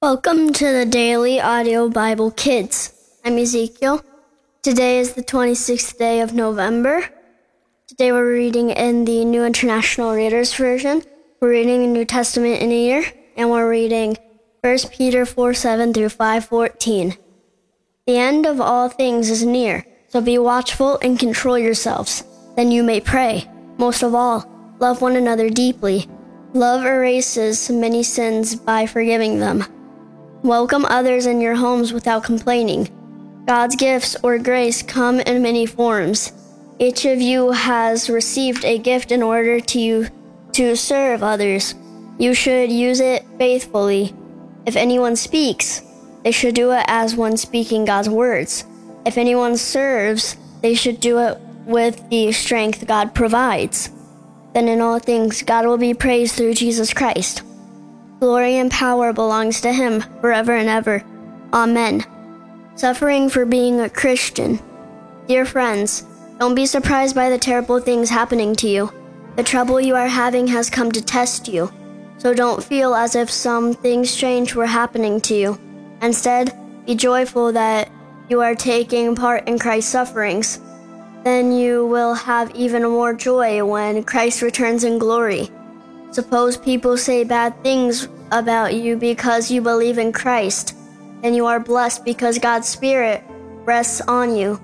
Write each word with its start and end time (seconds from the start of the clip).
Welcome 0.00 0.52
to 0.52 0.64
the 0.64 0.86
Daily 0.86 1.40
Audio 1.40 1.88
Bible 1.88 2.30
Kids. 2.30 2.92
I'm 3.24 3.36
Ezekiel. 3.36 4.04
Today 4.62 5.00
is 5.00 5.14
the 5.14 5.24
26th 5.24 5.98
day 5.98 6.20
of 6.20 6.32
November. 6.32 7.10
Today 7.88 8.12
we're 8.12 8.32
reading 8.32 8.70
in 8.70 9.06
the 9.06 9.24
New 9.24 9.44
International 9.44 10.14
Reader's 10.14 10.54
Version. 10.54 11.02
We're 11.40 11.50
reading 11.50 11.80
the 11.80 11.88
New 11.88 12.04
Testament 12.04 12.62
in 12.62 12.70
a 12.70 12.80
year, 12.80 13.06
and 13.36 13.50
we're 13.50 13.68
reading 13.68 14.16
1 14.60 14.78
Peter 14.92 15.26
4 15.26 15.52
7 15.52 15.92
through 15.92 16.10
514. 16.10 17.16
The 18.06 18.16
end 18.16 18.46
of 18.46 18.60
all 18.60 18.88
things 18.88 19.30
is 19.30 19.44
near, 19.44 19.84
so 20.06 20.20
be 20.20 20.38
watchful 20.38 21.00
and 21.02 21.18
control 21.18 21.58
yourselves. 21.58 22.22
Then 22.54 22.70
you 22.70 22.84
may 22.84 23.00
pray. 23.00 23.50
Most 23.78 24.04
of 24.04 24.14
all, 24.14 24.48
love 24.78 25.02
one 25.02 25.16
another 25.16 25.50
deeply. 25.50 26.06
Love 26.54 26.84
erases 26.84 27.68
many 27.68 28.04
sins 28.04 28.54
by 28.54 28.86
forgiving 28.86 29.40
them. 29.40 29.64
Welcome 30.44 30.84
others 30.84 31.26
in 31.26 31.40
your 31.40 31.56
homes 31.56 31.92
without 31.92 32.22
complaining. 32.22 32.88
God's 33.48 33.74
gifts 33.74 34.16
or 34.22 34.38
grace 34.38 34.82
come 34.82 35.18
in 35.18 35.42
many 35.42 35.66
forms. 35.66 36.32
Each 36.78 37.04
of 37.06 37.20
you 37.20 37.50
has 37.50 38.08
received 38.08 38.64
a 38.64 38.78
gift 38.78 39.10
in 39.10 39.20
order 39.20 39.58
to 39.58 40.06
to 40.52 40.76
serve 40.76 41.24
others. 41.24 41.74
You 42.18 42.34
should 42.34 42.70
use 42.70 43.00
it 43.00 43.24
faithfully. 43.36 44.14
If 44.64 44.76
anyone 44.76 45.16
speaks, 45.16 45.82
they 46.22 46.30
should 46.30 46.54
do 46.54 46.70
it 46.70 46.84
as 46.86 47.16
one 47.16 47.36
speaking 47.36 47.84
God's 47.84 48.08
words. 48.08 48.64
If 49.04 49.18
anyone 49.18 49.56
serves, 49.56 50.36
they 50.62 50.74
should 50.74 51.00
do 51.00 51.18
it 51.18 51.40
with 51.66 52.08
the 52.10 52.30
strength 52.30 52.86
God 52.86 53.12
provides. 53.12 53.90
Then 54.54 54.68
in 54.68 54.80
all 54.80 55.00
things 55.00 55.42
God 55.42 55.66
will 55.66 55.78
be 55.78 55.94
praised 55.94 56.36
through 56.36 56.54
Jesus 56.54 56.94
Christ. 56.94 57.42
Glory 58.20 58.56
and 58.56 58.70
power 58.70 59.12
belongs 59.12 59.60
to 59.60 59.72
him 59.72 60.02
forever 60.20 60.52
and 60.52 60.68
ever. 60.68 61.04
Amen. 61.52 62.04
Suffering 62.74 63.28
for 63.28 63.44
being 63.44 63.80
a 63.80 63.88
Christian. 63.88 64.58
Dear 65.28 65.44
friends, 65.44 66.04
don't 66.40 66.56
be 66.56 66.66
surprised 66.66 67.14
by 67.14 67.30
the 67.30 67.38
terrible 67.38 67.78
things 67.80 68.10
happening 68.10 68.56
to 68.56 68.68
you. 68.68 68.92
The 69.36 69.44
trouble 69.44 69.80
you 69.80 69.94
are 69.94 70.08
having 70.08 70.48
has 70.48 70.68
come 70.68 70.90
to 70.92 71.00
test 71.00 71.46
you. 71.46 71.72
So 72.18 72.34
don't 72.34 72.62
feel 72.62 72.94
as 72.94 73.14
if 73.14 73.30
something 73.30 74.04
strange 74.04 74.54
were 74.54 74.66
happening 74.66 75.20
to 75.22 75.34
you. 75.36 75.60
Instead, 76.02 76.52
be 76.86 76.96
joyful 76.96 77.52
that 77.52 77.88
you 78.28 78.40
are 78.40 78.56
taking 78.56 79.14
part 79.14 79.46
in 79.46 79.60
Christ's 79.60 79.92
sufferings. 79.92 80.60
Then 81.22 81.52
you 81.52 81.86
will 81.86 82.14
have 82.14 82.54
even 82.56 82.82
more 82.82 83.14
joy 83.14 83.64
when 83.64 84.02
Christ 84.02 84.42
returns 84.42 84.82
in 84.82 84.98
glory. 84.98 85.50
Suppose 86.10 86.56
people 86.56 86.96
say 86.96 87.24
bad 87.24 87.62
things 87.62 88.08
about 88.30 88.74
you 88.74 88.96
because 88.96 89.50
you 89.50 89.60
believe 89.60 89.98
in 89.98 90.12
Christ, 90.12 90.76
and 91.22 91.36
you 91.36 91.46
are 91.46 91.60
blessed 91.60 92.04
because 92.04 92.38
God's 92.38 92.68
Spirit 92.68 93.22
rests 93.64 94.00
on 94.02 94.34
you. 94.34 94.60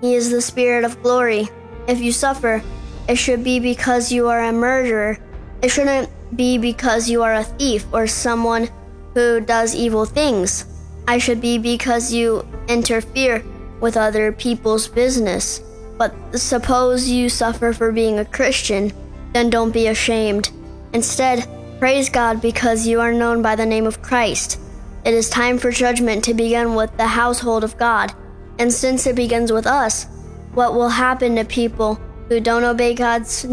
He 0.00 0.14
is 0.14 0.30
the 0.30 0.42
Spirit 0.42 0.84
of 0.84 1.02
glory. 1.02 1.48
If 1.88 2.00
you 2.00 2.12
suffer, 2.12 2.62
it 3.08 3.16
should 3.16 3.42
be 3.42 3.58
because 3.58 4.12
you 4.12 4.28
are 4.28 4.44
a 4.44 4.52
murderer. 4.52 5.18
It 5.62 5.70
shouldn't 5.70 6.10
be 6.36 6.58
because 6.58 7.08
you 7.08 7.22
are 7.22 7.34
a 7.34 7.44
thief 7.44 7.86
or 7.92 8.06
someone 8.06 8.68
who 9.14 9.40
does 9.40 9.74
evil 9.74 10.04
things. 10.04 10.66
I 11.08 11.18
should 11.18 11.40
be 11.40 11.58
because 11.58 12.12
you 12.12 12.46
interfere 12.68 13.44
with 13.80 13.96
other 13.96 14.30
people's 14.32 14.88
business. 14.88 15.60
But 15.98 16.14
suppose 16.38 17.08
you 17.08 17.28
suffer 17.28 17.72
for 17.72 17.92
being 17.92 18.18
a 18.18 18.24
Christian, 18.24 18.92
then 19.32 19.50
don't 19.50 19.72
be 19.72 19.88
ashamed. 19.88 20.50
Instead, 20.92 21.48
praise 21.78 22.08
God 22.08 22.40
because 22.40 22.86
you 22.86 23.00
are 23.00 23.12
known 23.12 23.42
by 23.42 23.56
the 23.56 23.66
name 23.66 23.86
of 23.86 24.02
Christ. 24.02 24.60
It 25.04 25.14
is 25.14 25.28
time 25.28 25.58
for 25.58 25.70
judgment 25.70 26.22
to 26.24 26.34
begin 26.34 26.74
with 26.74 26.96
the 26.96 27.06
household 27.06 27.64
of 27.64 27.76
God. 27.76 28.12
And 28.58 28.72
since 28.72 29.06
it 29.06 29.16
begins 29.16 29.50
with 29.50 29.66
us, 29.66 30.06
what 30.54 30.74
will 30.74 30.90
happen 30.90 31.36
to 31.36 31.44
people 31.44 31.94
who 32.28 32.40
don't 32.40 32.64
obey 32.64 32.94
God's 32.94 33.46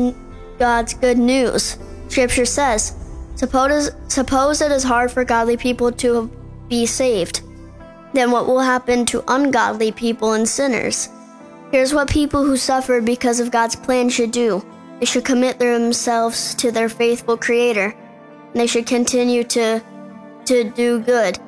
God's 0.60 0.94
good 0.94 1.18
news? 1.18 1.78
Scripture 2.10 2.46
says, 2.46 2.96
suppose, 3.36 3.92
suppose 4.10 4.62
it 4.62 4.72
is 4.72 4.84
hard 4.84 5.12
for 5.12 5.24
godly 5.24 5.56
people 5.56 5.92
to 5.94 6.30
be 6.68 6.86
saved. 6.86 7.42
Then 8.14 8.32
what 8.32 8.48
will 8.48 8.60
happen 8.60 9.06
to 9.08 9.24
ungodly 9.28 9.92
people 9.92 10.34
and 10.34 10.48
sinners? 10.48 11.10
Here's 11.72 11.94
what 11.94 12.10
people 12.10 12.44
who 12.44 12.58
suffer 12.58 13.00
because 13.00 13.40
of 13.40 13.52
God's 13.52 13.76
plan 13.76 14.10
should 14.10 14.32
do. 14.32 14.66
They 15.00 15.06
should 15.06 15.24
commit 15.24 15.60
themselves 15.60 16.54
to 16.56 16.72
their 16.72 16.90
faithful 16.90 17.38
Creator. 17.38 17.96
They 18.54 18.68
should 18.68 18.86
continue 18.86 19.44
to, 19.46 19.82
to 20.46 20.64
do 20.72 21.00
good. 21.00 21.40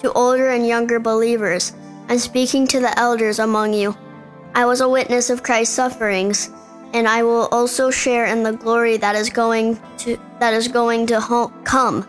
To 0.00 0.12
older 0.12 0.50
and 0.50 0.66
younger 0.66 1.00
believers, 1.00 1.72
I'm 2.08 2.18
speaking 2.18 2.66
to 2.68 2.80
the 2.80 2.96
elders 2.98 3.38
among 3.38 3.74
you. 3.74 3.96
I 4.54 4.66
was 4.66 4.80
a 4.80 4.88
witness 4.88 5.30
of 5.30 5.42
Christ's 5.42 5.74
sufferings, 5.74 6.50
and 6.92 7.08
I 7.08 7.22
will 7.22 7.48
also 7.50 7.90
share 7.90 8.26
in 8.26 8.42
the 8.42 8.52
glory 8.52 8.96
that 8.98 9.16
is 9.16 9.30
going 9.30 9.80
to 9.98 10.18
that 10.38 10.52
is 10.52 10.68
going 10.68 11.06
to 11.06 11.50
come. 11.64 12.06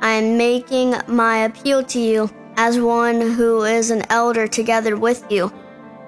I 0.00 0.12
am 0.12 0.36
making 0.36 0.94
my 1.08 1.44
appeal 1.44 1.82
to 1.84 1.98
you 1.98 2.30
as 2.56 2.78
one 2.78 3.20
who 3.20 3.64
is 3.64 3.90
an 3.90 4.04
elder 4.10 4.46
together 4.46 4.96
with 4.96 5.24
you. 5.30 5.52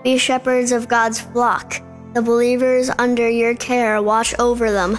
Be 0.03 0.17
shepherds 0.19 0.73
of 0.73 0.89
God's 0.89 1.21
flock 1.21 1.83
the 2.15 2.23
believers 2.23 2.91
under 2.99 3.29
your 3.29 3.57
care 3.57 4.01
watch 4.01 4.35
over 4.39 4.71
them, 4.71 4.99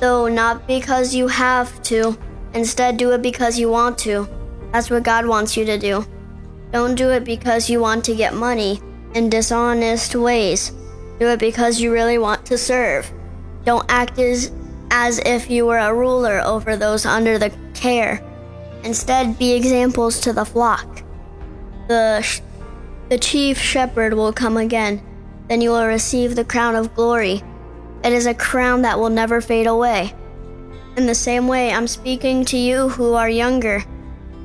though 0.00 0.26
not 0.26 0.66
because 0.66 1.14
you 1.14 1.28
have 1.28 1.80
to, 1.84 2.18
instead, 2.54 2.96
do 2.96 3.12
it 3.12 3.22
because 3.22 3.56
you 3.56 3.70
want 3.70 3.96
to. 3.96 4.28
That's 4.72 4.90
what 4.90 5.04
God 5.04 5.26
wants 5.26 5.56
you 5.56 5.64
to 5.64 5.78
do. 5.78 6.04
Don't 6.72 6.96
do 6.96 7.10
it 7.10 7.24
because 7.24 7.70
you 7.70 7.80
want 7.80 8.04
to 8.04 8.16
get 8.16 8.34
money 8.34 8.80
in 9.14 9.30
dishonest 9.30 10.16
ways. 10.16 10.72
Do 11.20 11.28
it 11.28 11.38
because 11.38 11.80
you 11.80 11.92
really 11.92 12.18
want 12.18 12.44
to 12.46 12.58
serve. 12.58 13.10
Don't 13.64 13.86
act 13.88 14.18
as, 14.18 14.52
as 14.90 15.20
if 15.20 15.50
you 15.50 15.66
were 15.66 15.78
a 15.78 15.94
ruler 15.94 16.40
over 16.40 16.76
those 16.76 17.06
under 17.06 17.38
the 17.38 17.52
care. 17.74 18.24
Instead, 18.82 19.38
be 19.38 19.52
examples 19.52 20.18
to 20.20 20.32
the 20.32 20.44
flock. 20.44 21.02
The, 21.86 22.40
the 23.08 23.18
chief 23.18 23.58
shepherd 23.58 24.14
will 24.14 24.32
come 24.32 24.56
again 24.56 25.02
then 25.50 25.60
you 25.60 25.70
will 25.70 25.84
receive 25.84 26.36
the 26.36 26.44
crown 26.44 26.76
of 26.76 26.94
glory. 26.94 27.42
It 28.04 28.12
is 28.12 28.26
a 28.26 28.32
crown 28.32 28.82
that 28.82 29.00
will 29.00 29.10
never 29.10 29.40
fade 29.40 29.66
away. 29.66 30.14
In 30.96 31.06
the 31.06 31.14
same 31.14 31.48
way, 31.48 31.72
I'm 31.72 31.88
speaking 31.88 32.44
to 32.46 32.56
you 32.56 32.88
who 32.88 33.14
are 33.14 33.28
younger. 33.28 33.82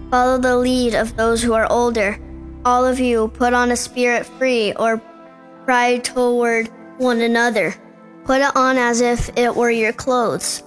Follow 0.09 0.39
the 0.39 0.57
lead 0.57 0.95
of 0.95 1.15
those 1.15 1.43
who 1.43 1.53
are 1.53 1.71
older. 1.71 2.19
All 2.65 2.83
of 2.83 2.99
you 2.99 3.27
put 3.27 3.53
on 3.53 3.71
a 3.71 3.75
spirit 3.75 4.25
free 4.25 4.73
or 4.73 4.99
pride 5.63 6.03
toward 6.03 6.69
one 6.97 7.21
another. 7.21 7.75
Put 8.23 8.41
it 8.41 8.55
on 8.55 8.77
as 8.77 9.01
if 9.01 9.29
it 9.37 9.55
were 9.55 9.69
your 9.69 9.93
clothes. 9.93 10.63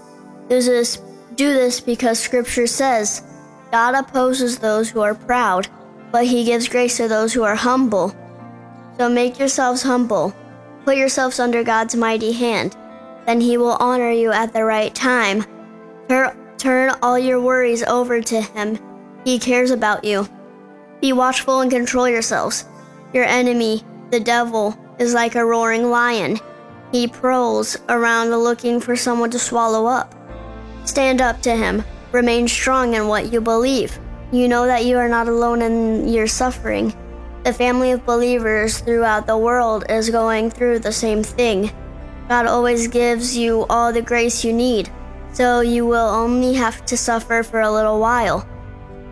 Do 0.48 0.60
this, 0.60 1.80
because 1.80 2.20
Scripture 2.20 2.68
says, 2.68 3.24
God 3.72 3.96
opposes 3.96 4.58
those 4.58 4.88
who 4.88 5.00
are 5.00 5.14
proud, 5.14 5.66
but 6.12 6.26
he 6.26 6.44
gives 6.44 6.68
grace 6.68 6.96
to 6.98 7.08
those 7.08 7.32
who 7.32 7.42
are 7.42 7.56
humble. 7.56 8.14
So 8.98 9.08
make 9.08 9.38
yourselves 9.38 9.82
humble. 9.82 10.34
Put 10.84 10.96
yourselves 10.96 11.38
under 11.38 11.62
God's 11.62 11.94
mighty 11.94 12.32
hand. 12.32 12.76
Then 13.26 13.40
he 13.40 13.56
will 13.56 13.76
honor 13.78 14.10
you 14.10 14.32
at 14.32 14.52
the 14.52 14.64
right 14.64 14.94
time. 14.94 15.44
Tur- 16.08 16.36
turn 16.56 16.90
all 17.02 17.18
your 17.18 17.40
worries 17.40 17.82
over 17.84 18.20
to 18.20 18.40
him. 18.40 18.78
He 19.24 19.38
cares 19.38 19.70
about 19.70 20.04
you. 20.04 20.26
Be 21.00 21.12
watchful 21.12 21.60
and 21.60 21.70
control 21.70 22.08
yourselves. 22.08 22.64
Your 23.12 23.24
enemy, 23.24 23.84
the 24.10 24.18
devil, 24.18 24.76
is 24.98 25.14
like 25.14 25.36
a 25.36 25.44
roaring 25.44 25.90
lion. 25.90 26.40
He 26.90 27.06
prowls 27.06 27.76
around 27.88 28.30
looking 28.30 28.80
for 28.80 28.96
someone 28.96 29.30
to 29.30 29.38
swallow 29.38 29.86
up. 29.86 30.14
Stand 30.84 31.20
up 31.20 31.40
to 31.42 31.54
him. 31.54 31.84
Remain 32.12 32.48
strong 32.48 32.94
in 32.94 33.06
what 33.06 33.30
you 33.32 33.40
believe. 33.40 33.98
You 34.32 34.48
know 34.48 34.66
that 34.66 34.86
you 34.86 34.96
are 34.96 35.08
not 35.08 35.28
alone 35.28 35.62
in 35.62 36.08
your 36.08 36.26
suffering. 36.26 36.94
The 37.48 37.54
family 37.54 37.92
of 37.92 38.04
believers 38.04 38.80
throughout 38.80 39.26
the 39.26 39.38
world 39.38 39.86
is 39.88 40.10
going 40.10 40.50
through 40.50 40.80
the 40.80 40.92
same 40.92 41.22
thing. 41.22 41.72
God 42.28 42.44
always 42.44 42.88
gives 42.88 43.38
you 43.38 43.64
all 43.70 43.90
the 43.90 44.02
grace 44.02 44.44
you 44.44 44.52
need, 44.52 44.90
so 45.32 45.60
you 45.60 45.86
will 45.86 46.10
only 46.10 46.52
have 46.52 46.84
to 46.84 46.94
suffer 46.94 47.42
for 47.42 47.62
a 47.62 47.72
little 47.72 48.00
while. 48.00 48.46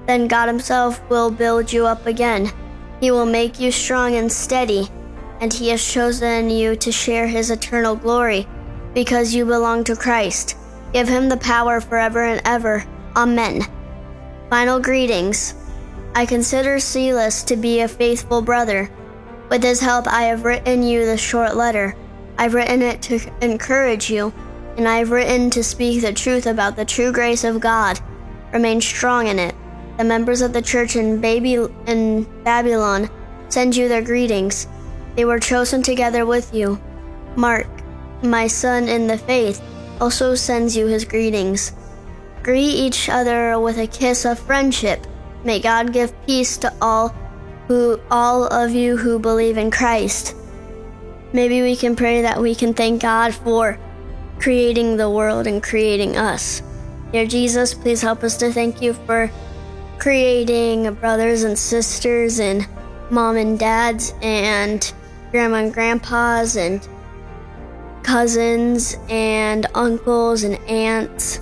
Then 0.07 0.29
God 0.29 0.49
Himself 0.49 1.01
will 1.09 1.31
build 1.31 1.73
you 1.73 1.87
up 1.87 2.05
again. 2.05 2.53
He 3.01 3.11
will 3.11 3.25
make 3.25 3.59
you 3.59 3.73
strong 3.73 4.17
and 4.17 4.31
steady, 4.31 4.91
and 5.41 5.51
He 5.51 5.71
has 5.71 5.83
chosen 5.83 6.51
you 6.51 6.77
to 6.77 6.93
share 6.93 7.27
His 7.27 7.51
eternal 7.51 7.97
glory 7.97 8.47
because 8.93 9.35
you 9.35 9.47
belong 9.47 9.83
to 9.85 9.97
Christ. 9.97 10.59
Give 10.93 11.09
Him 11.09 11.31
the 11.31 11.39
power 11.39 11.81
forever 11.81 12.23
and 12.23 12.43
ever. 12.45 12.85
Amen. 13.17 13.63
Final 14.51 14.79
greetings. 14.79 15.55
I 16.17 16.25
consider 16.25 16.81
Silas 16.81 17.43
to 17.43 17.57
be 17.57 17.81
a 17.81 17.89
faithful 17.89 18.41
brother. 18.41 18.91
With 19.51 19.63
his 19.63 19.81
help, 19.81 20.09
I 20.09 20.23
have 20.23 20.47
written 20.47 20.83
you 20.83 21.05
this 21.05 21.21
short 21.21 21.57
letter. 21.57 21.95
I've 22.39 22.55
written 22.55 22.81
it 22.81 23.03
to 23.03 23.21
encourage 23.43 24.09
you, 24.09 24.33
and 24.79 24.89
I 24.89 24.97
have 24.97 25.11
written 25.11 25.51
to 25.51 25.63
speak 25.63 26.01
the 26.01 26.15
truth 26.15 26.47
about 26.47 26.75
the 26.75 26.87
true 26.87 27.13
grace 27.13 27.45
of 27.45 27.61
God. 27.61 28.01
Remain 28.55 28.81
strong 28.81 29.27
in 29.27 29.39
it. 29.39 29.55
the 29.99 30.05
members 30.05 30.41
of 30.41 30.55
the 30.55 30.63
church 30.63 30.97
in, 30.97 31.21
Baby- 31.21 31.69
in 31.87 32.27
Babylon 32.45 33.11
send 33.51 33.77
you 33.77 33.87
their 33.87 34.01
greetings. 34.01 34.67
They 35.17 35.27
were 35.27 35.39
chosen 35.39 35.83
together 35.83 36.25
with 36.25 36.55
you. 36.55 36.81
Mark, 37.37 37.67
my 38.23 38.47
son 38.47 38.89
in 38.89 39.07
the 39.07 39.19
faith, 39.19 39.61
also 40.01 40.35
sends 40.35 40.75
you 40.75 40.87
his 40.87 41.05
greetings. 41.05 41.73
Greet 42.43 42.73
each 42.73 43.11
other 43.11 43.61
with 43.61 43.77
a 43.77 43.87
kiss 43.87 44.25
of 44.25 44.39
friendship. 44.39 45.07
May 45.45 45.61
God 45.61 45.93
give 45.93 46.13
peace 46.27 46.57
to 46.59 46.73
all 46.81 47.15
who 47.69 48.01
all 48.11 48.45
of 48.47 48.73
you 48.73 48.97
who 48.97 49.19
believe 49.19 49.57
in 49.57 49.71
Christ. 49.71 50.37
Maybe 51.33 51.63
we 51.63 51.77
can 51.77 51.97
pray 51.97 52.23
that 52.23 52.41
we 52.41 52.55
can 52.55 52.75
thank 52.75 53.03
God 53.03 53.35
for 53.35 53.79
creating 54.39 54.97
the 54.97 55.11
world 55.11 55.47
and 55.47 55.63
creating 55.63 56.17
us. 56.17 56.63
Dear 57.13 57.27
Jesus, 57.27 57.75
please 57.75 58.03
help 58.03 58.23
us 58.23 58.37
to 58.39 58.53
thank 58.53 58.81
you 58.83 58.93
for 58.93 59.31
creating 59.99 60.93
brothers 60.95 61.43
and 61.43 61.59
sisters 61.59 62.39
and 62.39 62.67
mom 63.11 63.37
and 63.37 63.59
dads 63.59 64.15
and 64.23 64.93
grandma 65.31 65.57
and 65.57 65.75
grandpas 65.75 66.57
and 66.57 66.87
cousins 68.03 68.97
and 69.09 69.67
uncles 69.75 70.45
and 70.45 70.57
aunts. 70.69 71.41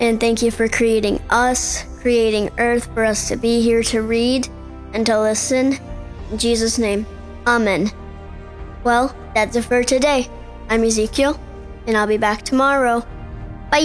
And 0.00 0.20
thank 0.20 0.42
you 0.42 0.50
for 0.50 0.68
creating 0.68 1.20
us, 1.30 1.84
creating 2.00 2.50
Earth 2.58 2.92
for 2.94 3.04
us 3.04 3.28
to 3.28 3.36
be 3.36 3.60
here 3.60 3.82
to 3.84 4.02
read 4.02 4.48
and 4.92 5.04
to 5.06 5.20
listen. 5.20 5.78
In 6.30 6.38
Jesus' 6.38 6.78
name, 6.78 7.06
Amen. 7.46 7.90
Well, 8.84 9.14
that's 9.34 9.56
it 9.56 9.62
for 9.62 9.82
today. 9.82 10.28
I'm 10.68 10.84
Ezekiel, 10.84 11.40
and 11.86 11.96
I'll 11.96 12.06
be 12.06 12.18
back 12.18 12.42
tomorrow. 12.42 13.06
Bye. 13.70 13.78